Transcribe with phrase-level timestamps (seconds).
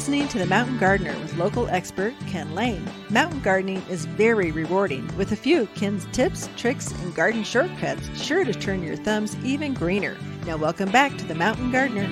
[0.00, 2.88] listening to The Mountain Gardener with local expert Ken Lain.
[3.10, 8.42] Mountain gardening is very rewarding, with a few Ken's tips, tricks, and garden shortcuts sure
[8.42, 10.16] to turn your thumbs even greener.
[10.46, 12.08] Now, welcome back to The Mountain Gardener.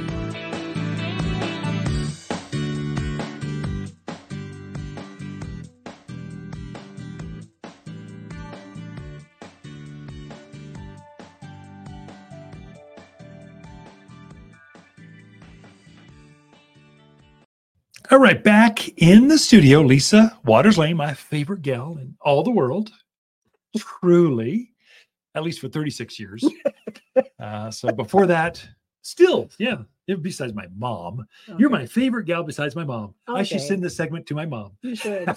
[18.10, 22.50] All right, back in the studio, Lisa Watters Lain, my favorite gal in all the
[22.50, 22.90] world,
[23.76, 24.72] truly,
[25.34, 26.42] at least for 36 years.
[27.38, 28.66] uh, so before that,
[29.02, 29.82] still, yeah,
[30.22, 31.26] besides my mom,
[31.58, 33.14] you're my favorite gal besides my mom.
[33.28, 34.72] I should send this segment to my mom.
[34.80, 35.28] You should.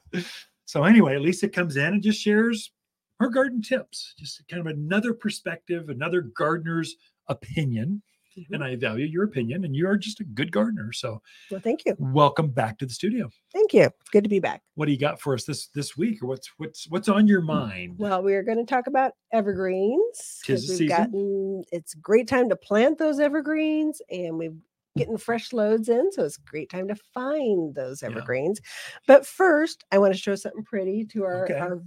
[0.64, 2.72] so anyway, Lisa comes in and just shares
[3.20, 6.96] her garden tips, just kind of another perspective, another gardener's
[7.28, 8.02] opinion.
[8.38, 8.54] Mm-hmm.
[8.54, 10.92] And I value your opinion, and you are just a good gardener.
[10.92, 11.20] So
[11.50, 11.96] Well, thank you.
[11.98, 13.28] welcome back to the studio.
[13.52, 13.84] Thank you.
[13.84, 14.62] It's good to be back.
[14.76, 17.40] What do you got for us this this week, or what's what's what's on your
[17.40, 17.96] mind?
[17.98, 20.40] Well, we are going to talk about evergreens.
[20.44, 20.96] Tis the we've season.
[20.96, 24.56] gotten it's a great time to plant those evergreens and we've
[24.96, 28.08] getting fresh loads in, so it's a great time to find those Yeah.
[28.08, 28.60] evergreens.
[29.06, 31.54] But first, I want to show something pretty to our, Okay.
[31.54, 31.80] our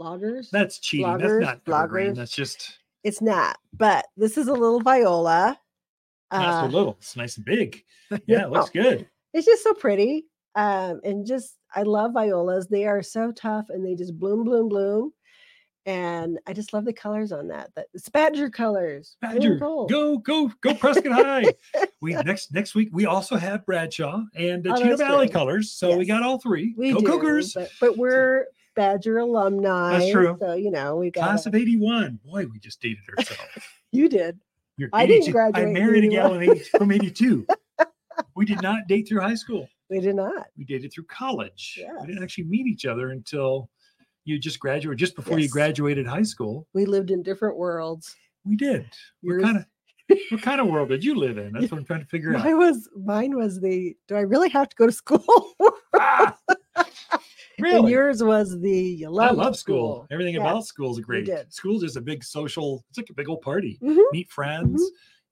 [0.00, 0.50] vloggers.
[0.50, 1.06] That's cheating.
[1.06, 2.14] bloggers, That's not evergreen.
[2.14, 5.58] That's just it's not, but this is a little viola.
[6.32, 6.96] Not so Uh, little.
[7.00, 7.82] It's nice and big.
[8.26, 8.82] Yeah, it looks know.
[8.82, 9.08] good.
[9.32, 10.24] it's just so pretty
[10.56, 14.68] um and just i love violas they are so tough and they just bloom bloom
[14.68, 15.12] bloom
[15.86, 20.50] and i just love the colors on that that it's badger colors Badger, go go
[20.60, 21.44] go Prescott High.
[22.02, 25.70] We next next week we also have Bradshaw and uh, Oh, Chino Valley colors.
[25.70, 26.74] So we got all three.
[26.76, 27.52] we go do Cougars.
[27.54, 30.36] but, but we're badger alumni That's true.
[30.40, 32.18] so you know we got Class of 81.
[32.24, 33.42] Boy, we just dated ourselves.
[33.92, 34.38] you did
[34.92, 36.56] I didn't graduate I married a gal in 81.
[36.58, 37.46] 80 from 82.
[38.36, 39.68] we did not date through high school.
[39.88, 41.78] we did not We dated through college.
[42.00, 43.68] We didn't actually meet each other until
[44.24, 46.66] you just graduated, just before you graduated high school.
[46.74, 48.86] we lived in different worlds We did.
[49.22, 49.64] What Yours- kind of
[50.30, 51.52] what kind of world did you live in?
[51.52, 52.44] That's what I'm trying to figure out.
[52.44, 55.24] mine was mine was the do i really have to go to school
[55.94, 56.36] Ah!
[57.64, 60.06] And yours was the you I love school.
[60.10, 61.28] Everything Yeah, about school is great.
[61.50, 63.78] School's just a big social, it's like a big old party.
[63.82, 63.98] Mhm.
[64.12, 64.82] Meet friends.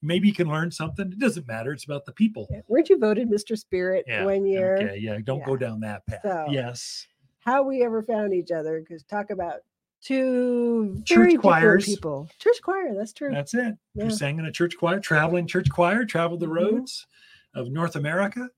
[0.01, 1.07] Maybe you can learn something.
[1.11, 1.73] It doesn't matter.
[1.73, 2.47] It's about the people.
[2.51, 2.61] Yeah.
[2.69, 3.59] Weren't you voted Mr.
[3.59, 4.25] Spirit Yeah.
[4.25, 4.77] one year?
[4.77, 4.99] Okay.
[4.99, 5.19] Yeah.
[5.25, 6.21] Don't go down that path.
[6.23, 7.07] So, yes.
[7.41, 8.79] How we ever found each other?
[8.81, 9.63] Because talk about
[10.01, 11.85] two Church choirs.
[11.87, 12.29] people.
[12.39, 12.95] Church choir.
[12.95, 13.31] That's true.
[13.33, 13.75] That's it.
[13.95, 14.05] Yeah.
[14.05, 16.55] You sang in a church choir, traveling church choir, traveled the Mhm.
[16.57, 17.07] roads
[17.55, 18.49] of North America,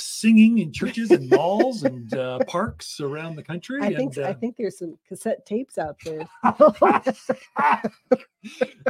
[0.00, 3.80] singing in churches and malls and uh, parks around the country.
[3.82, 6.26] I think and, I uh, think there's some cassette tapes out there.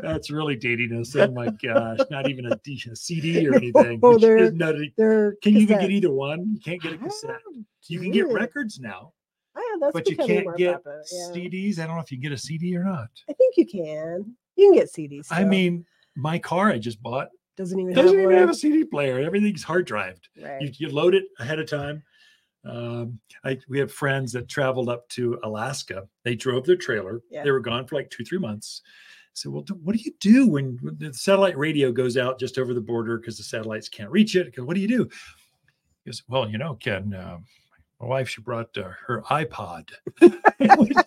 [0.03, 1.15] That's really dating us.
[1.17, 1.99] Oh my gosh.
[2.11, 4.01] Not even a, D- a CD or anything.
[4.03, 4.93] Oh, they're- is nutty.
[4.97, 6.53] They're Can you even get either one?
[6.55, 7.41] You can't get a cassette.
[7.49, 9.13] Oh, You can get records now,
[9.57, 11.29] Oh, that's but you can't get yeah.
[11.33, 11.79] CDs.
[11.79, 13.09] I don't know if you can get a CD or not.
[13.29, 14.35] I think you can.
[14.57, 15.27] You can get CDs.
[15.31, 15.85] I mean,
[16.17, 18.35] my car I just bought doesn't even doesn't have even one.
[18.37, 19.19] have a CD player.
[19.19, 20.29] Everything's hard drived.
[20.41, 20.63] right.
[20.63, 22.05] You, you load it ahead of time.
[22.65, 26.09] Um, I we have friends that traveled up to Alaska.
[26.23, 27.21] They drove their trailer.
[27.31, 27.43] Yeah.
[27.43, 28.83] They were gone for like two, three months.
[29.33, 32.73] So, well, what do you do when when the satellite radio goes out just over
[32.75, 34.57] the border because the satellites can't reach it?
[34.59, 35.09] What do you do?
[36.05, 37.39] He goes, well, you know, Ken, uh,
[38.01, 39.91] my wife, she brought uh, her iPod.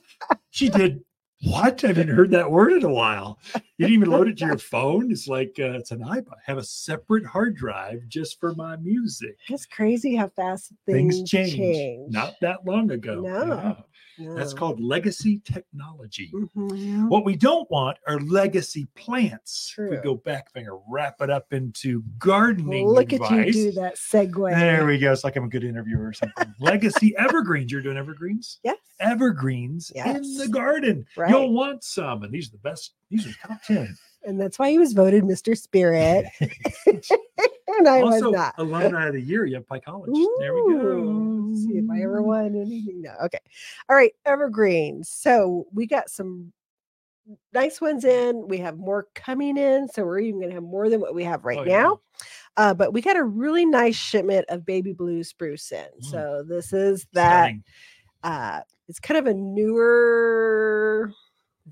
[0.50, 1.03] she did
[1.44, 1.84] what?
[1.84, 3.40] I haven't heard that word in a while.
[3.56, 5.12] You didn't even load it to your phone.
[5.12, 6.34] It's like uh, it's an iPod.
[6.34, 9.38] I Have a separate hard drive just for my music.
[9.50, 11.56] It's crazy how fast Things, things, change.
[11.56, 12.12] change.
[12.13, 13.22] Not that long ago.
[13.22, 13.78] No.
[14.17, 14.33] Yeah.
[14.35, 16.31] That's called legacy technology.
[16.33, 17.09] Mhm.
[17.09, 19.73] What we don't want are legacy plants.
[19.77, 23.31] If we go back and wrap it up into gardening Look advice.
[23.31, 24.51] at you do that segue.
[24.51, 25.11] There we go.
[25.11, 26.53] It's like I'm a good interviewer or something.
[26.59, 27.72] legacy evergreens.
[27.72, 28.59] You're doing evergreens?
[28.63, 28.77] Yes.
[28.99, 31.05] Evergreens in the garden.
[31.17, 31.29] Right.
[31.29, 32.23] You'll want some.
[32.23, 32.93] And these are the best.
[33.09, 33.97] These are top 10.
[34.23, 35.57] And that's why he was voted Mr.
[35.57, 36.25] Spirit.
[37.77, 38.55] and I also, was not.
[38.57, 40.11] alumni of the year, Yavapai College.
[40.39, 41.47] There we go.
[41.49, 43.01] Let's See if I ever won anything.
[43.01, 43.13] No.
[43.25, 43.40] Okay.
[43.90, 44.13] All right.
[44.25, 45.09] Evergreens.
[45.09, 46.53] So we got some
[47.53, 48.47] nice ones in.
[48.47, 49.87] We have more coming in.
[49.90, 51.81] So we're even going to have more than what we have right Oh, yeah.
[51.81, 51.99] now.
[52.57, 55.85] Uh, but we got a really nice shipment of baby blue spruce in.
[56.01, 56.05] Mm.
[56.05, 57.53] So this is that.
[58.23, 61.11] Uh, it's kind of a newer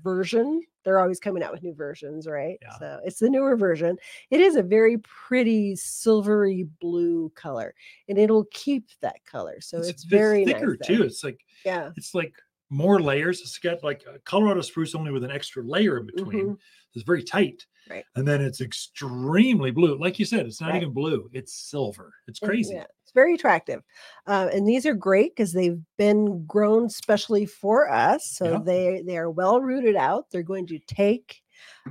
[0.02, 0.62] version.
[0.84, 2.58] They're always coming out with new versions, right?
[2.62, 2.78] Yeah.
[2.78, 3.98] So it's the newer version.
[4.30, 7.74] It is a very pretty silvery blue color,
[8.08, 9.60] and it'll keep that color.
[9.60, 11.02] So it's, very thicker nice too.
[11.02, 11.90] It's like Yeah.
[11.96, 12.34] it's like
[12.70, 13.40] more layers.
[13.40, 16.46] It's got like a Colorado spruce only with an extra layer in between.
[16.50, 16.58] Mhm.
[16.94, 17.66] It's very tight.
[17.88, 18.04] Right.
[18.14, 19.98] And then it's extremely blue.
[19.98, 20.82] Like you said, it's not Right.
[20.82, 22.12] even blue, it's silver.
[22.28, 22.74] It's crazy.
[22.74, 23.82] yeah, it's very attractive.
[24.28, 28.24] Uh, and these are great because they've been grown specially for us.
[28.24, 28.58] So Yeah.
[28.64, 30.30] they they are well rooted out.
[30.30, 31.42] They're going to take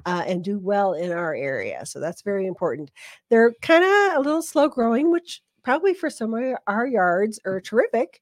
[0.06, 1.86] uh, and do well in our area.
[1.86, 2.89] So that's very important.
[3.30, 7.60] They're kind of a little slow growing, which probably for some of our yards are
[7.60, 8.22] terrific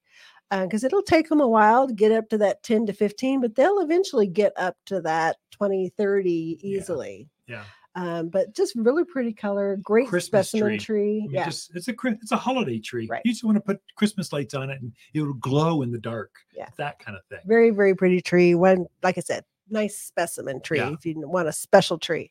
[0.49, 3.55] because it'll take them a while to get up to that 10 to 15, but
[3.55, 6.79] they'll eventually get up to that 20, 30 Yeah.
[6.79, 7.29] easily.
[7.47, 7.63] Yeah.
[7.97, 11.21] Um, but just really pretty color, great Christmas specimen tree.
[11.21, 11.29] tree.
[11.31, 11.45] Yeah.
[11.45, 13.07] just it's a it's a holiday tree.
[13.09, 13.23] Right.
[13.25, 15.97] You just want to put Christmas lights on it and it will glow in the
[15.97, 16.31] dark.
[16.55, 16.69] Yeah.
[16.77, 17.39] That kind of thing.
[17.45, 20.93] very very pretty tree one like i said nice specimen tree Yeah.
[20.93, 22.29] if you want a special tree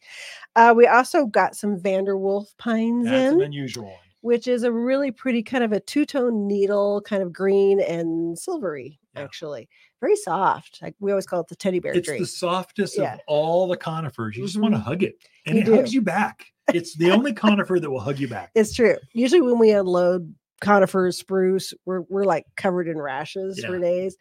[0.56, 3.94] uh, we also got some vanderwolf pines That's an in unusual one.
[4.22, 8.98] which is a really pretty kind of a two-tone needle kind of green and silvery
[9.14, 9.22] Yeah.
[9.24, 9.68] actually
[10.00, 12.98] very soft like we always call it the teddy bear It's tree It's the softest
[12.98, 13.14] Yeah.
[13.14, 14.36] of all the conifers.
[14.36, 15.16] You just want to hug it.
[15.46, 16.46] And You it hugs you back.
[16.74, 18.50] It's the only conifer that will hug you back.
[18.54, 23.78] it's true usually when we unload conifers spruce we're, we're like covered in rashes for
[23.78, 24.16] days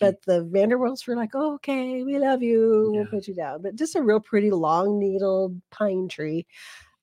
[0.00, 2.90] but the Vanderwolves were like, oh, okay, we love you.
[2.94, 3.62] We'll put you down.
[3.62, 6.46] But just a real pretty long needled pine tree.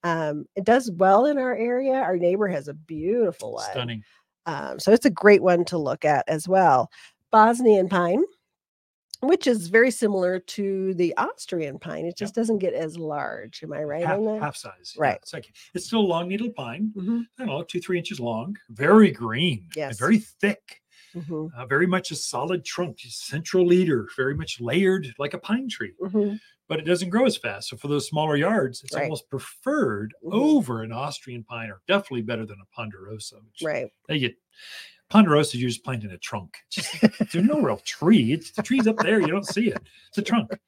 [0.04, 1.94] Um, it does well in our area.
[1.94, 3.70] Our neighbor has a beautiful one.
[3.72, 4.04] Stunning.
[4.46, 6.90] Um, so it's a great one to look at as well.
[7.30, 8.22] Bosnian pine,
[9.22, 12.06] which is very similar to the Austrian pine.
[12.06, 13.62] It just doesn't get as large.
[13.62, 14.40] Am I right half, on that?
[14.42, 14.94] half size.
[14.96, 15.18] yeah, Right.
[15.22, 16.92] it's, like, it's still a long needle pine.
[16.96, 19.98] Mhm, I don't know, two, three inches long, very green, Yes.
[19.98, 20.82] very thick,
[21.14, 25.68] mhm, uh, very much a solid trunk, central leader, very much layered like a pine
[25.68, 26.38] tree, mhm.
[26.68, 27.70] but it doesn't grow as fast.
[27.70, 29.04] So for those smaller yards, it's Right.
[29.04, 30.32] almost preferred Mhm.
[30.32, 33.36] over an Austrian pine, or definitely better than a ponderosa.
[33.40, 33.90] Which Right.
[34.06, 34.36] They get
[35.08, 36.56] ponderosa, you're just planting a trunk.
[36.70, 37.00] Just,
[37.32, 38.32] there's no real tree.
[38.32, 39.20] It's the tree's up there.
[39.20, 39.82] You don't see it.
[40.08, 40.50] It's a trunk.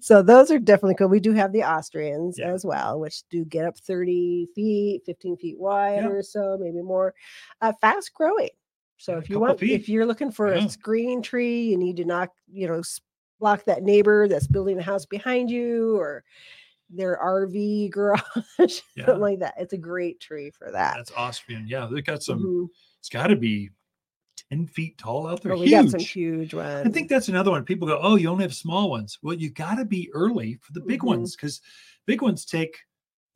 [0.00, 1.08] So those are definitely cool.
[1.08, 2.48] We do have the Austrians Yeah.
[2.52, 6.08] as well, which do get up 30 feet, 15 feet wide Yeah.
[6.08, 7.14] or so, maybe more.
[7.60, 8.48] Uh, fast growing.
[8.96, 9.72] So if you want, feet.
[9.72, 10.64] if you're looking for Yeah.
[10.64, 12.82] a screen tree, you need to knock, you know,
[13.38, 16.24] block that neighbor that's building a house behind you or
[16.88, 19.04] their RV garage, Yeah.
[19.04, 19.54] something like that.
[19.58, 20.94] It's a great tree for that.
[20.96, 21.68] That's Austrian.
[21.68, 22.40] Yeah, they've got some.
[22.40, 22.68] Mhm.
[23.04, 23.68] It's got to be
[24.50, 25.52] ten feet tall out there.
[25.52, 25.72] Oh, we huge.
[25.84, 26.86] got some huge ones.
[26.86, 27.62] I think that's another one.
[27.66, 30.72] People go, "Oh, you only have small ones." Well, you got to be early for
[30.72, 31.08] the big Mhm.
[31.08, 31.60] ones because
[32.06, 32.78] big ones take.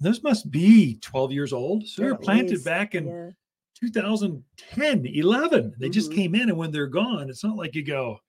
[0.00, 1.86] Those must be 12 years old.
[1.86, 3.30] So they Yeah, were at planted least, back in yeah.
[3.74, 5.74] 2010, 11.
[5.78, 6.14] They just Mhm.
[6.14, 8.20] came in, and when they're gone, it's not like you go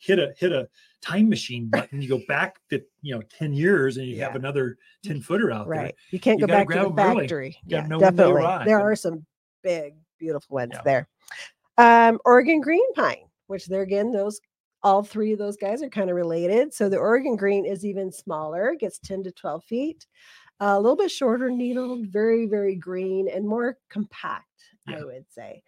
[0.00, 0.68] hit- a hit a
[1.02, 2.02] time machine button.
[2.02, 5.72] You go back, to you know, 10 years, and you have another 10 footer out
[5.74, 5.82] there.
[5.82, 5.94] Right.
[6.10, 7.24] You can't You go back to the early.
[7.26, 7.58] factory.
[7.66, 8.42] You Yeah, know when they definitely.
[8.64, 9.26] There are some
[9.62, 10.82] big, beautiful ones Yeah.
[10.84, 11.08] there.
[11.78, 14.40] Um, Oregon green pine, which they're again, those
[14.84, 16.72] all three of those guys are kind of related.
[16.74, 20.06] So the Oregon green is even smaller, gets 10 to 12 feet,
[20.60, 24.46] a little bit shorter needled, very, very green and more compact,
[24.88, 24.98] Yeah.
[24.98, 25.62] I would say.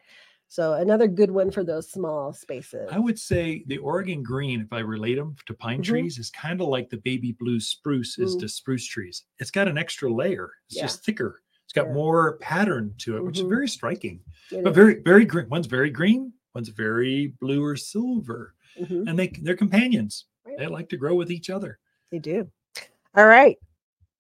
[0.49, 2.89] So another good one for those small spaces.
[2.91, 5.85] I would say the Oregon green, if I relate them to pine Mhm.
[5.85, 8.41] trees, is kind of like the baby blue spruce is Mm.
[8.41, 9.25] to spruce trees.
[9.39, 10.51] It's got an extra layer.
[10.67, 10.83] It's Yeah.
[10.83, 11.43] just thicker.
[11.75, 11.93] Got Yeah.
[11.93, 13.43] more pattern to it, which Mhm.
[13.45, 14.21] is very striking.
[14.53, 14.77] It But is.
[14.77, 15.49] very, very green.
[15.49, 16.33] One's very green.
[16.55, 20.27] One's very blue or silver, Mhm, and they they're companions.
[20.47, 20.57] Right.
[20.59, 21.79] They like to grow with each other.
[22.11, 22.51] They do.
[23.17, 23.59] All right.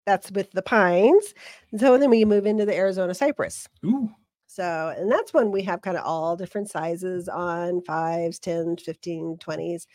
[0.06, 1.32] That's with the pines.
[1.76, 3.68] So then we move into the Arizona cypress.
[3.86, 4.10] Ooh,
[4.46, 9.36] So, and that's when we have kind of all different sizes on fives, 10s, 15,
[9.38, 9.86] 20s.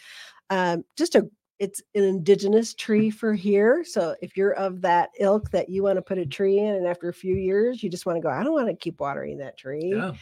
[0.50, 3.84] Um, just a, it's an indigenous tree for here.
[3.84, 6.88] So if you're of that ilk that you want to put a tree in, and
[6.88, 9.38] after a few years, you just want to go, I don't want to keep watering
[9.40, 9.94] that tree.
[9.96, 10.14] yeah.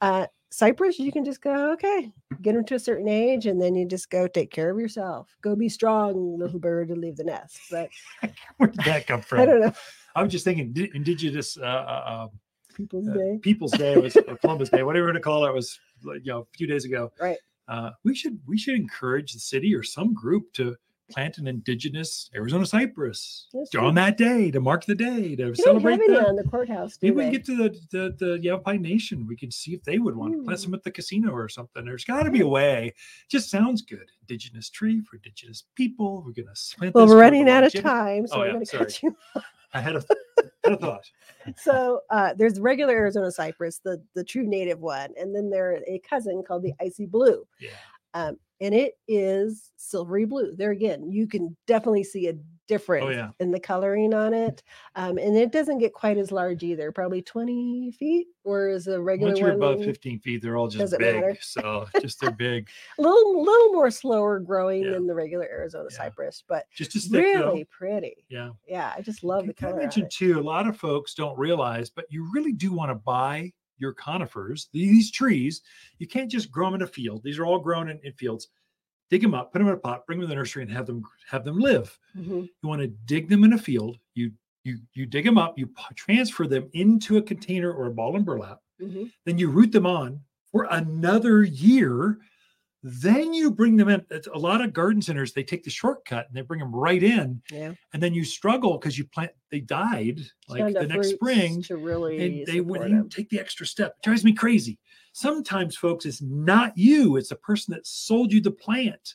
[0.00, 3.74] Uh, cypress, you can just go, okay, get them to a certain age, and then
[3.74, 5.34] you just go take care of yourself.
[5.42, 7.58] Go be strong, little bird, and leave the nest.
[7.70, 7.88] But
[8.58, 9.40] Where did that come from?
[9.40, 9.72] I don't know,
[10.14, 12.28] I was just thinking indigenous uh, uh,
[12.74, 13.38] People's uh, Day.
[13.42, 16.40] People's Day was or Columbus Day, whatever you want to call it, was you know
[16.40, 17.10] a few days ago.
[17.20, 17.38] Right.
[17.68, 20.76] Uh, we should we should encourage the city or some group to
[21.10, 23.46] plant an indigenous Arizona cypress
[23.78, 26.26] on that day to mark the day to They celebrate the.
[26.26, 26.98] on the courthouse.
[27.02, 29.26] Maybe we get to the the, the Yavapai Nation.
[29.26, 30.62] We can see if they would want to plant Hmm.
[30.64, 31.84] some at the casino or something.
[31.84, 32.94] There's got to be a way.
[33.30, 34.10] Just sounds good.
[34.22, 36.22] Indigenous tree for indigenous people.
[36.24, 36.94] We're gonna plant.
[36.94, 38.84] Well, this we're running out of time, so Oh, I'm yeah, going to sorry.
[38.86, 39.16] cut you.
[39.74, 40.04] I had a,
[40.80, 41.04] thought.
[41.56, 46.00] So uh, there's regular Arizona cypress, the the true native one, and then there's a
[46.08, 47.70] cousin called the icy blue, Yeah.
[48.14, 50.54] um, and it is silvery blue.
[50.56, 52.34] There again, you can definitely see a
[52.66, 53.30] difference Oh, yeah.
[53.40, 54.62] in the coloring on it.
[54.96, 59.32] Um, and it doesn't get quite as large either, probably 20 feet, whereas a regular
[59.32, 61.14] Once you're above 15 feet, they're all just big.
[61.16, 61.36] matter.
[61.40, 62.68] So just they're big.
[62.98, 64.92] a little little more slower growing Yeah.
[64.92, 65.96] than the regular Arizona Yeah.
[65.96, 67.50] cypress, but Just thick though.
[67.50, 68.24] really pretty.
[68.28, 68.50] Yeah.
[68.66, 69.80] Yeah, I just love the Can I color.
[69.80, 72.94] on mention too, a lot of folks don't realize, but you really do want to
[72.94, 75.60] buy your conifers, these trees.
[75.98, 77.22] You can't just grow them in a field.
[77.24, 78.48] These are all grown in, in fields.
[79.10, 80.86] Dig them up, put them in a pot, bring them to the nursery, and have
[80.86, 81.98] them have them live.
[82.16, 82.48] Mhm.
[82.62, 83.98] You want to dig them in a field.
[84.14, 84.32] You
[84.64, 85.58] you you dig them up.
[85.58, 88.60] You transfer them into a container or a ball and burlap.
[88.80, 89.12] Mhm.
[89.24, 90.20] Then you root them on
[90.50, 92.18] for another year.
[92.86, 94.04] Then you bring them in.
[94.10, 97.02] It's a lot of garden centers they take the shortcut and they bring them right
[97.02, 97.72] in Yeah.
[97.94, 102.40] and then you struggle because you plant they died like the next spring to really
[102.40, 104.78] and they wouldn't take the extra step it drives me crazy
[105.12, 109.14] sometimes folks it's not you it's the person that sold you the plant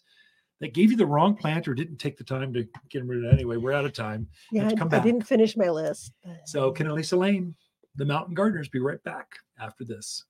[0.62, 3.26] that gave you the wrong plant or didn't take the time to get rid of
[3.26, 6.14] it anyway we're out of time Yeah, I, I didn't finish my list.
[6.46, 7.54] so Ken elisa Lain
[7.96, 9.28] the mountain gardeners be right back
[9.60, 10.24] after this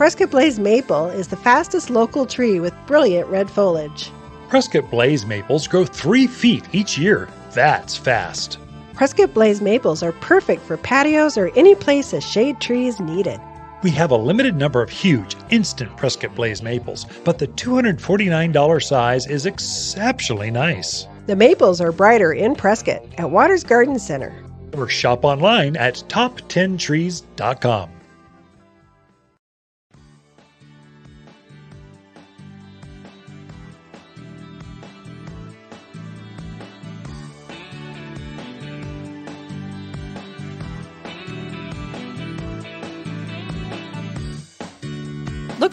[0.00, 4.10] Prescott Blaze maple is the fastest local tree with brilliant red foliage.
[4.48, 7.28] Prescott Blaze maples grow three feet each year.
[7.52, 8.56] That's fast.
[8.94, 13.42] Prescott Blaze maples are perfect for patios or any place a shade tree is needed.
[13.82, 19.26] We have a limited number of huge, instant Prescott Blaze maples, but the $249 size
[19.26, 21.06] is exceptionally nice.
[21.26, 24.32] The maples are brighter in Prescott at Watters Garden Center.
[24.72, 27.90] Or shop online at top10trees.com.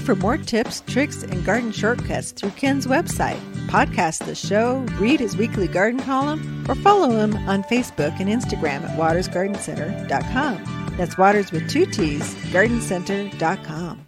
[0.08, 3.38] for more tips, tricks, and garden shortcuts through Ken's website,
[3.68, 8.88] podcast the show, read his weekly garden column, or follow him on Facebook and Instagram
[8.88, 10.94] at wattersgardencenter.com.
[10.96, 14.08] That's Watters with two T's, gardencenter.com.